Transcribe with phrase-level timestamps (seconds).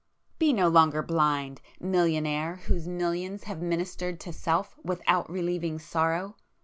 [0.39, 6.37] Be no longer blind, millionaire whose millions have ministered to Self without relieving sorrow!